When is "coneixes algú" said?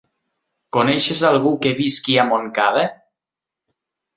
0.77-1.51